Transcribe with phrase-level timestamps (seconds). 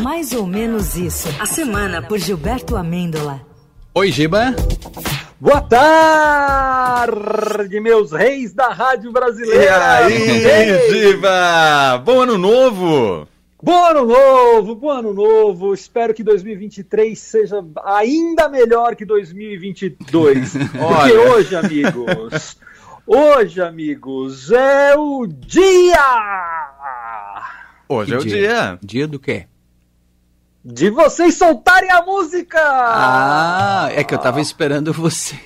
[0.00, 1.28] Mais ou menos isso.
[1.38, 3.42] A semana por Gilberto Amêndola.
[3.94, 4.54] Oi, Giba.
[5.38, 7.10] Boa tarde,
[7.80, 10.08] meus reis da rádio brasileira.
[10.08, 11.98] E aí, Giba?
[12.04, 13.28] Bom ano novo.
[13.62, 15.74] Bom ano novo, bom ano novo.
[15.74, 20.54] Espero que 2023 seja ainda melhor que 2022.
[20.72, 22.56] Porque hoje, amigos,
[23.06, 26.00] hoje, amigos, é o dia!
[27.88, 28.78] Hoje Que é o dia.
[28.82, 29.46] Dia do quê?
[30.64, 32.60] De vocês soltarem a música!
[32.62, 35.40] Ah, é que eu tava esperando vocês.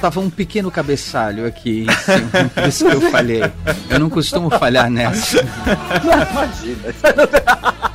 [0.00, 3.42] Tava um pequeno cabeçalho aqui em cima, por isso que eu falhei.
[3.88, 5.38] Eu não costumo falhar nessa.
[6.02, 7.91] Imagina.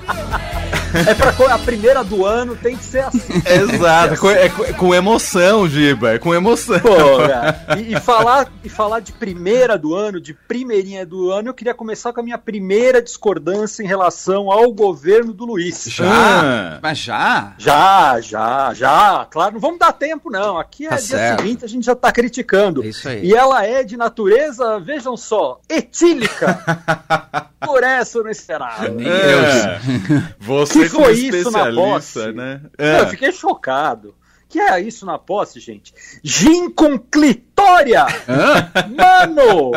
[1.07, 3.19] É pra a primeira do ano tem que ser assim.
[3.45, 6.79] Exato, é com, é com- é com emoção, Giba, é com emoção.
[6.79, 7.75] Pô.
[7.77, 11.73] E, e falar, e falar de primeira do ano, de primeirinha do ano, eu queria
[11.73, 15.83] começar com a minha primeira discordância em relação ao governo do Luiz.
[15.87, 16.05] Já?
[16.07, 16.79] Ah.
[16.81, 17.53] Mas já?
[17.57, 19.27] Já, já, já.
[19.29, 20.57] Claro, não vamos dar tempo, não.
[20.57, 21.41] Aqui é Tá dia certo.
[21.41, 22.83] seguinte, a gente já tá criticando.
[22.83, 23.25] É isso aí.
[23.25, 26.59] E ela é de natureza, vejam só, etílica.
[27.65, 28.87] Por essa eu não esperava.
[28.89, 29.79] Nem É.
[29.79, 30.21] eu.
[30.39, 32.31] Você Que foi isso na posse?
[32.31, 32.61] né?
[32.77, 33.01] Não, É.
[33.01, 34.15] Eu fiquei chocado.
[34.49, 35.93] Que é isso na posse, gente?
[36.23, 38.05] Gin com clitória!
[38.29, 38.71] Hã?
[38.95, 39.71] Mano!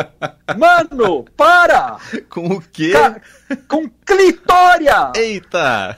[0.57, 1.97] Mano, para!
[2.29, 2.91] Com o quê?
[2.93, 3.19] Ca-
[3.67, 5.11] com clitória!
[5.13, 5.97] Eita!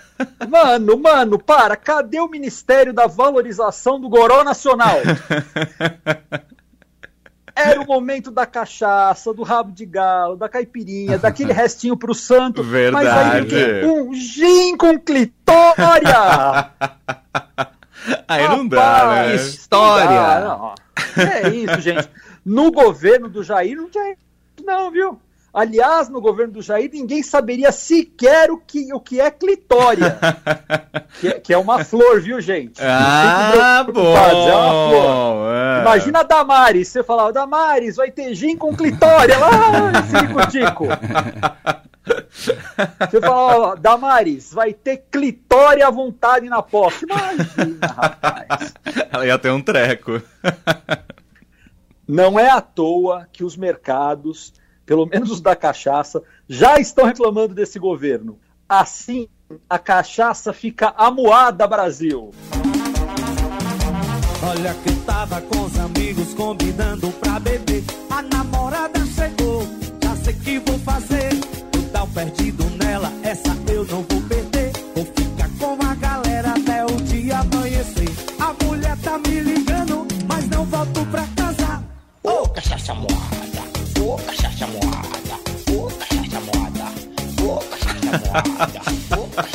[0.49, 1.75] Mano, mano, para!
[1.75, 4.97] Cadê o Ministério da Valorização do Goró Nacional?
[7.55, 12.63] Era o momento da cachaça, do rabo de galo, da caipirinha, daquele restinho pro santo.
[12.63, 13.49] Mas aí Verdade.
[13.49, 16.71] fiquei um gin com clitória!
[18.27, 19.35] Aí não dá, Rapaz, né?
[19.47, 20.05] História.
[20.09, 20.75] não dá,
[21.15, 21.23] não.
[21.23, 22.09] É isso, gente.
[22.45, 24.19] No governo do Jair não tinha isso,
[24.65, 25.21] não, viu?
[25.53, 30.17] Aliás, no governo do Jair, ninguém saberia sequer o que, o que é clitória.
[31.21, 32.81] que, é- que é uma flor, viu, gente?
[32.81, 35.03] Ah, preocupados, é uma flor.
[35.03, 35.51] bom.
[35.53, 35.81] é.
[35.81, 39.51] Imagina a Damares, você falava, Damares, vai ter gin com clitória lá,
[40.41, 40.85] esse tico
[43.11, 47.05] Você falava, Damares, vai ter clitória à vontade na posse.
[47.05, 48.73] Imagina, rapaz.
[49.11, 50.19] Ela ia ter um treco.
[52.07, 54.51] Não é à toa que os mercados,
[54.85, 58.39] pelo menos os da cachaça, já estão reclamando desse governo.
[58.67, 59.27] Assim,
[59.69, 62.31] a cachaça fica amuada, Brasil.
[64.45, 67.83] Olha que tava com os amigos combinando pra beber.
[68.09, 69.63] A namorada chegou,
[70.03, 71.29] já sei que vou fazer.
[71.73, 74.32] Vou dar perdido nela, essa eu não vou perder.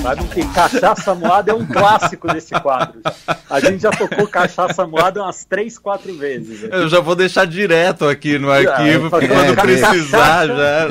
[0.03, 3.01] Sabe que cachaça moada é um clássico desse quadro.
[3.49, 6.63] A gente já tocou cachaça moada umas três, quatro vezes.
[6.65, 10.57] Eu já vou deixar direto aqui no arquivo, É, porque é, quando ca- precisar cachaça.
[10.57, 10.89] já.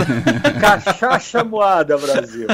[0.60, 2.48] Cachaça moada, Brasil.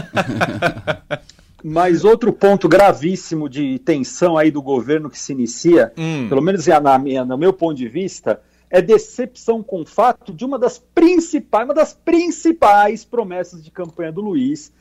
[1.64, 6.28] Mas outro ponto gravíssimo de tensão aí do governo que se inicia, Hum.
[6.28, 10.44] pelo menos na minha, no meu ponto de vista, é decepção com o fato de
[10.44, 14.74] uma das principais, uma das principais promessas de campanha do Luiz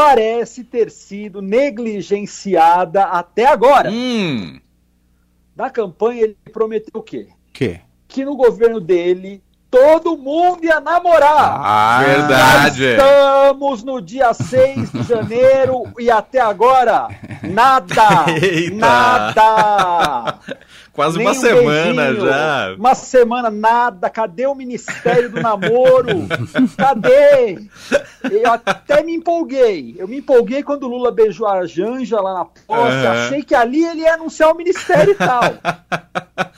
[0.00, 3.90] parece ter sido negligenciada até agora.
[3.90, 4.58] Hum.
[5.54, 7.28] Na campanha ele prometeu o quê?
[7.52, 7.80] Que?
[8.08, 11.60] Que no governo dele todo mundo ia namorar.
[11.62, 12.84] Ah, Verdade.
[12.84, 17.08] Estamos no dia 6 de janeiro e até agora
[17.42, 18.24] nada!
[18.40, 18.74] Eita.
[18.74, 20.38] Nada!
[20.92, 22.26] Quase Nem uma um semana beijinho.
[22.26, 22.74] já.
[22.76, 24.10] Uma semana, nada.
[24.10, 26.26] Cadê o Ministério do Namoro?
[26.76, 27.58] Cadê?
[28.30, 29.94] Eu até me empolguei.
[29.98, 32.66] Eu me empolguei quando o Lula beijou a Janja lá na posse.
[33.06, 33.26] Aham.
[33.26, 35.42] Achei que ali ele ia anunciar o Ministério e tal.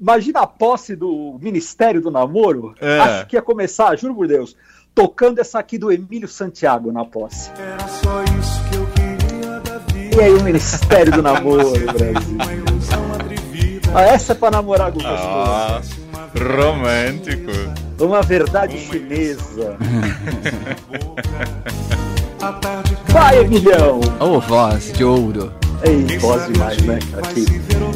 [0.00, 2.74] Imagina a posse do Ministério do Namoro.
[2.80, 2.98] É.
[2.98, 4.56] Acho que ia começar, juro por Deus,
[4.92, 7.50] tocando essa aqui do Emílio Santiago na posse.
[7.56, 10.16] Era só isso que eu queria da vida.
[10.16, 12.61] E aí o Ministério do Namoro, Brasil.
[13.94, 15.22] Ah, essa é pra namorar com gostoso.
[15.22, 15.80] Ah,
[16.38, 17.52] romântico.
[18.00, 19.76] Uma verdade chinesa.
[23.08, 24.00] Vai, Emilhão!
[24.18, 25.52] Ô, voz de ouro.
[25.84, 27.22] Ei, voz demais, né, cara?
[27.28, 27.44] Que,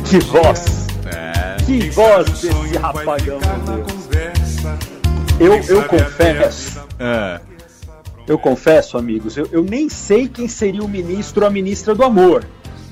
[0.05, 0.87] que voz!
[1.07, 1.57] É.
[1.65, 4.57] Que voz desse rapagão, meu Deus!
[5.41, 7.41] Eu, eu confesso É.
[8.27, 12.03] Eu confesso, amigos, eu, eu nem sei quem seria o ministro ou a ministra do
[12.03, 12.45] amor.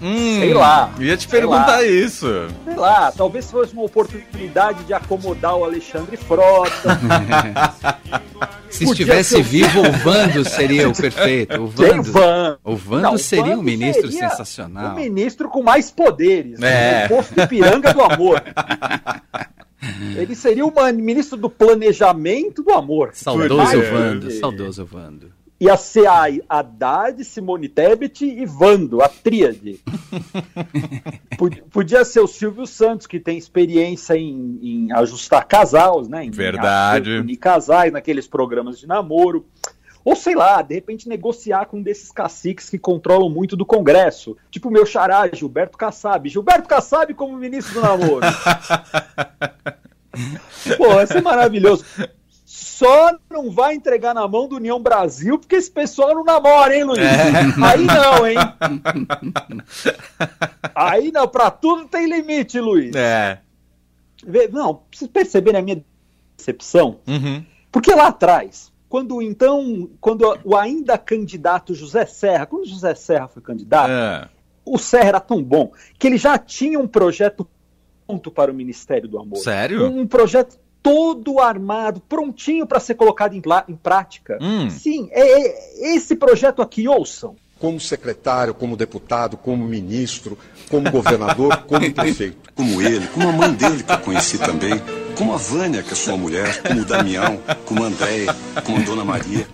[0.07, 0.93] Hum, Sei lá.
[1.01, 1.85] Ia te perguntar lá.
[1.85, 2.27] isso.
[2.65, 6.99] Sei lá, talvez fosse uma oportunidade de acomodar o Alexandre Frota.
[8.69, 11.63] Se Podia estivesse ser o- vivo, o Vando seria o perfeito.
[11.63, 12.59] O Vando, Van.
[12.65, 14.93] o Vando Não, o seria um Vando ministro seria sensacional.
[14.93, 16.61] O ministro com mais poderes.
[16.61, 17.05] É.
[17.07, 18.43] O posto Ipiranga do amor.
[20.17, 23.11] Ele seria o ministro do planejamento do amor.
[23.13, 23.81] Saudoso.
[23.93, 25.31] Vando, saudoso Vando.
[25.79, 29.81] Ser a Haddad, Simone Tebet e Vando, a tríade.
[31.39, 36.25] Pod- Podia ser o Silvio Santos, que tem experiência em, em ajustar casais, né?
[36.25, 37.19] Em Verdade.
[37.19, 39.47] unir casais naqueles programas de namoro.
[40.05, 44.37] Ou sei lá, de repente negociar com um desses caciques que controlam muito do Congresso.
[44.51, 46.29] Tipo o meu xará, Gilberto Kassab.
[46.29, 48.21] Gilberto Kassab como ministro do namoro.
[50.77, 51.85] Pô, vai ser maravilhoso.
[52.57, 56.85] Só não vai entregar na mão do União Brasil porque esse pessoal não namora, hein,
[56.85, 57.01] Luiz?
[57.61, 58.37] Aí não, hein?
[60.75, 62.95] Aí não, pra tudo tem limite, Luiz.
[62.95, 63.41] É.
[64.53, 65.85] Não, vocês perceberem a minha
[66.37, 67.45] decepção, Uhum.
[67.73, 73.43] porque lá atrás, quando então, quando o ainda candidato José Serra, quando José Serra foi
[73.43, 74.29] candidato, É.
[74.65, 77.47] o Serra era tão bom que ele já tinha um projeto
[78.07, 79.39] pronto para o Ministério do Amor.
[79.39, 79.87] Sério?
[79.87, 84.39] Um projeto todo armado, prontinho para ser colocado em, em prática.
[84.41, 84.69] Hum.
[84.69, 87.35] Sim, é, é esse projeto aqui, ouçam.
[87.59, 90.37] como secretário, como deputado, como ministro,
[90.69, 92.37] como governador, como prefeito.
[92.55, 94.81] Como ele, como a mãe dele que eu conheci também,
[95.17, 98.81] como a Vânia, que é sua mulher, como o Damião, como a Andréia, como a
[98.83, 99.47] Dona Maria.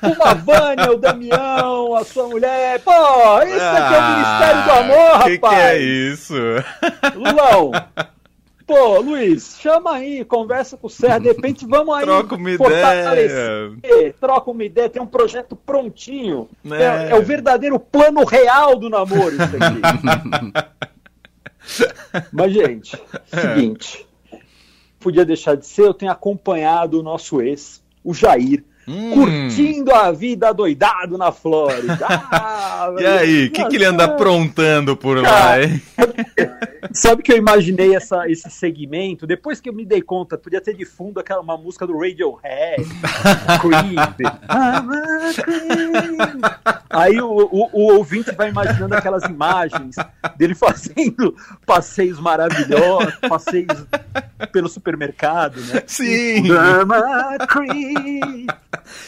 [0.00, 2.78] Como a Vânia, o Damião, a sua mulher.
[2.80, 5.54] Pô, isso aqui é o Ministério do Amor, Ah, que rapaz.
[5.58, 6.34] que é isso?
[7.16, 7.72] Lulão.
[8.66, 14.14] Pô, Luiz, chama aí, conversa com o Serra, de repente vamos aí Troca uma fortalecer,
[14.18, 16.48] troca uma ideia, tem um projeto prontinho.
[16.70, 16.82] É.
[16.82, 20.64] É, é o verdadeiro plano real do namoro isso aqui.
[22.32, 24.06] Mas, gente, seguinte,
[24.98, 29.12] podia deixar de ser, eu tenho acompanhado o nosso ex, o Jair, Hum.
[29.14, 32.06] curtindo a vida doidado na Flórida.
[32.30, 35.80] Ah, E aí, o que, que ele anda aprontando por lá, hein?
[36.94, 39.26] Sabe que eu imaginei essa, esse segmento?
[39.26, 42.84] Depois que eu me dei conta, podia ter de fundo aquela uma música do Radiohead,
[43.60, 44.20] Creep.
[44.48, 46.44] I'm a creep.
[46.88, 49.96] Aí o, o, o ouvinte vai imaginando aquelas imagens
[50.36, 51.34] dele fazendo
[51.66, 53.84] passeios maravilhosos, passeios
[54.52, 55.82] pelo supermercado, né?
[55.88, 58.46] Sim, I'm a creep.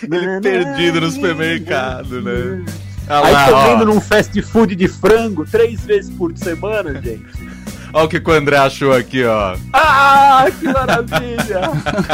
[0.03, 2.65] ele perdido no supermercado, né?
[3.09, 3.95] Ah Aí lá, comendo ó.
[3.95, 7.56] num fast food de frango três vezes por semana, gente.
[7.93, 9.57] Olha o que o André achou aqui, ó.
[9.73, 11.61] Ah, que maravilha!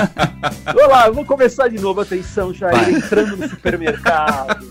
[0.67, 2.01] Vamos lá, vamos começar de novo.
[2.01, 2.93] Atenção, Jair, Vai.
[2.93, 4.67] entrando no supermercado.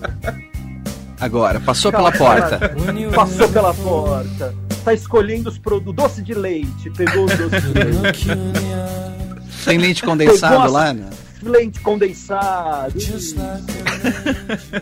[1.19, 2.73] Agora, passou pela porta.
[3.13, 4.53] Passou pela porta.
[4.83, 6.03] Tá escolhendo os produtos.
[6.03, 6.89] Doce de leite.
[6.91, 8.27] Pegou os doces de leite.
[9.63, 10.93] Tem leite condensado lá?
[10.93, 11.09] né?
[11.43, 12.93] Leite condensado.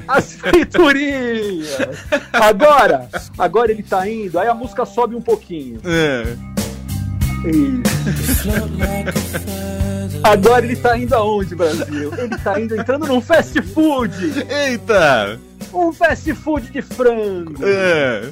[0.07, 1.77] As friturinhas.
[2.33, 4.37] Agora, agora ele tá indo.
[4.39, 5.79] Aí a música sobe um pouquinho.
[5.85, 6.35] É.
[7.47, 8.49] Isso.
[10.23, 12.11] Agora ele tá indo aonde, Brasil?
[12.17, 14.45] Ele tá indo entrando num fast food.
[14.49, 15.39] Eita!
[15.73, 17.65] Um fast food de frango.
[17.65, 18.29] É.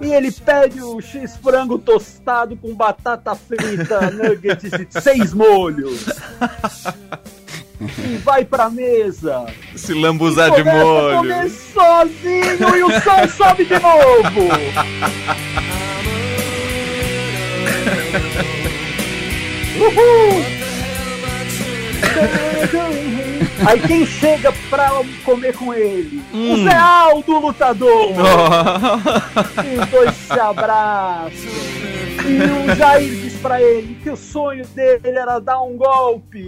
[0.00, 6.06] E ele pede o X frango tostado com batata frita, nuggets e seis molhos.
[7.80, 9.46] E vai pra mesa.
[9.76, 11.16] Se lambuzar de Começa a molho.
[11.18, 14.48] comer sozinho e o som sobe de novo.
[19.80, 20.44] Uhul.
[23.66, 24.90] Aí quem chega pra
[25.24, 26.22] comer com ele?
[26.32, 28.12] O Zé Aldo, lutador.
[29.64, 31.30] E os dois se abraçam.
[32.26, 36.46] E o Jair pra ele que o sonho dele era dar um golpe.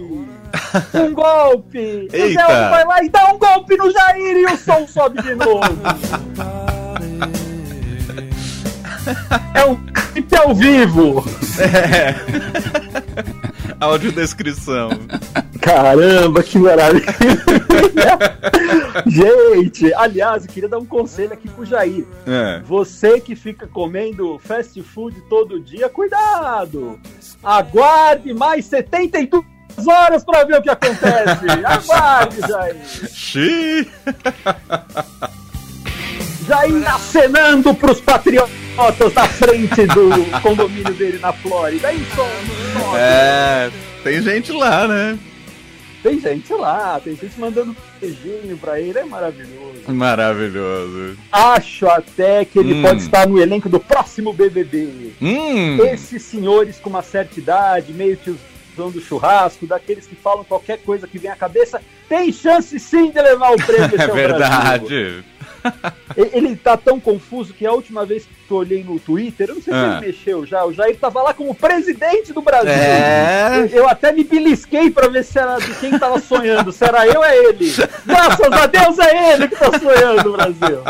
[0.93, 2.07] Um golpe.
[2.13, 2.39] O.
[2.39, 5.61] Aldo vai lá e dá um golpe no Jair e o som sobe de novo.
[9.53, 11.23] É um clipe ao vivo.
[13.79, 14.89] Audiodescrição.
[15.59, 17.05] Caramba, que maravilha!
[19.11, 22.05] Gente, aliás, eu queria dar um conselho aqui pro Jair.
[22.25, 22.61] É.
[22.63, 26.97] Você que fica comendo fast food todo dia, cuidado!
[27.43, 29.43] Aguarde mais 72
[29.85, 31.45] horas para ver o que acontece!
[31.65, 32.75] Aguarde, Jair!
[32.85, 33.91] Xiii.
[36.47, 40.09] Jair acenando pros patriotas na frente do
[40.41, 41.89] condomínio dele na Flórida.
[42.15, 42.97] Som, som.
[42.97, 43.69] É.
[44.03, 45.19] Tem gente lá, né?
[46.01, 49.81] Tem gente lá, tem gente mandando beijinho pra ele, é maravilhoso.
[49.87, 51.15] Maravilhoso.
[51.31, 52.81] Acho até que ele Hum.
[52.81, 55.13] pode estar no elenco do próximo BBB.
[55.21, 60.79] Hum, Esses senhores com uma certa idade, meio tiozão do churrasco, daqueles que falam qualquer
[60.79, 61.79] coisa que vem à cabeça,
[62.09, 63.91] tem chance sim de levar o prêmio.
[64.01, 65.23] É o Brasil.
[66.15, 69.61] Ele tá tão confuso que a última vez que eu olhei no Twitter, eu não
[69.61, 69.97] sei se Ah.
[69.97, 72.69] ele mexeu já, o Jair tava lá como presidente do Brasil.
[72.71, 73.69] É.
[73.71, 77.19] Eu, até me belisquei pra ver se era de quem tava sonhando, se era eu
[77.19, 77.71] ou é ele.
[78.05, 80.81] Graças a Deus é ele que tá sonhando, Brasil.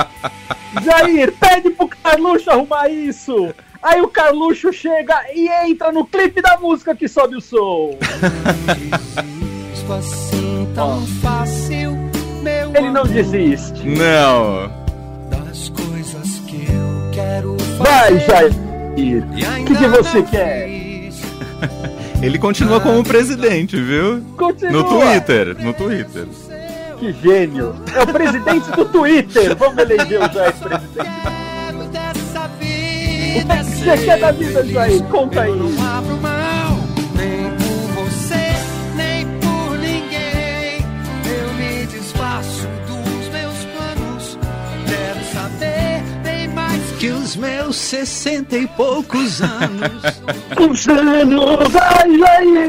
[0.83, 3.53] Jair, pede pro Carluxo arrumar isso.
[3.83, 7.97] Aí o Carluxo chega e entra no clipe da música que sobe o som.
[9.97, 11.70] Assim tão fácil,
[12.81, 13.87] Ele não desiste.
[13.87, 14.71] Não.
[15.29, 17.83] das coisas que eu quero fazer.
[17.83, 18.51] Vai, Jair.
[19.61, 20.67] O que, que você quer?
[22.23, 24.21] Ele continua como presidente, viu?
[24.35, 24.71] Continua.
[24.71, 26.27] No Twitter, no Twitter.
[26.97, 27.75] Que gênio!
[27.95, 29.55] É o presidente do Twitter!
[29.55, 30.99] Vamos eleger o Jair presidente.
[31.75, 31.87] O
[32.59, 33.55] vida.
[33.55, 35.03] que você quer da vida, Jair?
[35.03, 35.51] Conta aí.
[47.31, 50.03] Os meus sessenta e poucos anos.
[50.59, 51.75] Os anos!
[51.75, 52.67] Ai, Jair!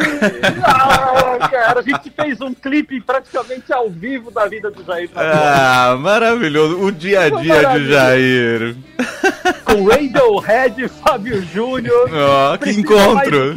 [0.62, 5.10] Ah, cara, a gente fez um clipe praticamente ao vivo da vida do Jair.
[5.16, 6.78] Ah, maravilhoso.
[6.80, 7.88] O dia a dia de.
[7.88, 8.76] Jair.
[9.64, 12.08] Com Radiohead, Fábio Júnior.
[12.12, 13.54] Ó, que encontro.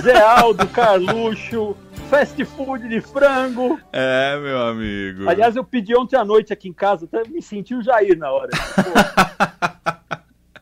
[0.00, 1.76] Zé Aldo, Carluxo,
[2.08, 3.80] fast food de frango.
[3.92, 5.28] É, meu amigo.
[5.28, 8.30] Aliás, eu pedi ontem à noite aqui em casa, até me senti o Jair na
[8.30, 8.50] hora.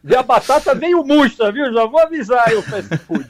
[0.03, 0.09] Pô.
[0.13, 1.73] E a batata veio murcha, viu?
[1.73, 3.29] Já vou avisar aí o fast food.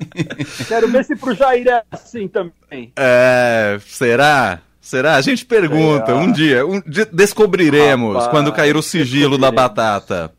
[0.68, 2.92] Quero ver se pro Jair é assim também.
[2.96, 4.60] É, será?
[4.80, 5.16] Será?
[5.16, 6.18] A gente pergunta Será?
[6.18, 6.66] um dia.
[6.66, 10.32] Um dia descobriremos Rapaz, quando cair o sigilo da batata.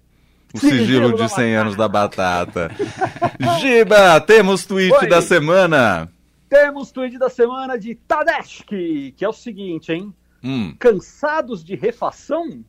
[0.53, 1.61] O Sigilo sigilo de 100 batata.
[1.61, 2.71] anos da batata.
[3.59, 5.07] Giba, temos tweet Oi.
[5.07, 6.09] da semana.
[6.49, 10.13] Temos tweet da semana de Tadeshki, que é o seguinte, hein?
[10.41, 10.73] Hum.
[10.79, 12.63] Cansados de refação?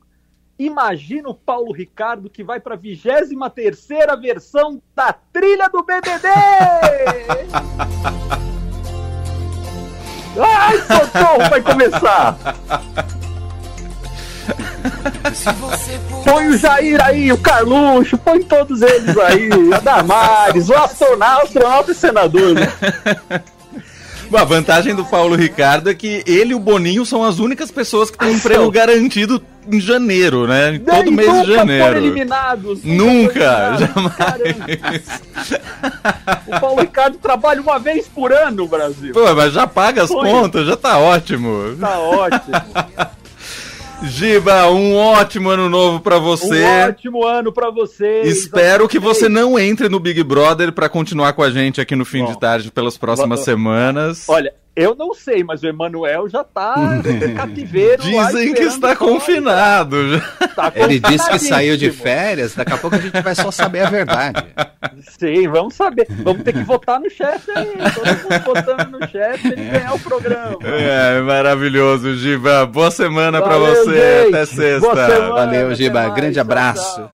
[0.59, 6.27] Imagina o Paulo Ricardo que vai pra 23 terceira versão da trilha do BBB!
[10.37, 12.37] Ai, socorro, vai começar!
[16.25, 21.91] Põe o Jair aí, o Carluxo, põe todos eles aí, a Damares, o astronauta, astronauta
[21.91, 22.71] e senador, né?
[24.29, 27.71] Bom, A vantagem do Paulo Ricardo é que ele e o Boninho são as únicas
[27.71, 28.71] pessoas que têm Ah, emprego são.
[28.71, 29.41] garantido
[29.75, 30.79] em janeiro, né?
[30.79, 31.85] Todo mês de janeiro.
[31.85, 32.83] foram eliminados.
[32.83, 35.05] Nunca, foram eliminados.
[35.05, 35.59] Caramba.
[36.47, 39.13] O Paulo Ricardo trabalha uma vez por ano, Brasil.
[39.13, 40.29] Pô, mas já paga as Sonho.
[40.29, 41.75] contas, já tá ótimo.
[41.79, 42.55] Tá ótimo.
[44.01, 46.63] Giba, um ótimo ano novo pra você.
[46.63, 48.27] Um ótimo ano pra vocês.
[48.27, 52.05] Espero que você não entre no Big Brother pra continuar com a gente aqui no
[52.05, 52.31] fim Bom.
[52.31, 54.23] de tarde pelas próximas semanas.
[54.29, 56.75] Olha, eu não sei, mas o Emanuel já tá
[57.35, 58.01] cativeiro.
[58.15, 59.97] lá Dizem que está confinado.
[60.55, 63.81] Tá Ele disse que saiu de férias, daqui a pouco a gente vai só saber
[63.85, 64.45] a verdade.
[65.19, 66.07] Sim, vamos saber.
[66.23, 67.73] Vamos ter que votar no chefe aí.
[67.93, 70.57] Todo mundo votando no chefe ele ganhar o programa.
[70.63, 72.65] É, maravilhoso, Giba.
[72.65, 74.23] Boa semana pra Valeu, você.
[74.25, 74.35] gente.
[74.35, 74.79] Até sexta.
[74.79, 75.33] Boa semana.
[75.33, 76.09] Valeu, Giba.
[76.09, 76.95] Grande Tchau, abraço.
[76.95, 77.07] tchau.